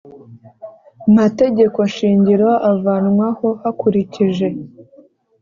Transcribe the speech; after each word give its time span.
mategeko 1.17 1.77
nshingiro 1.91 2.49
Avanwaho 2.71 3.47
hakurikije 3.61 4.47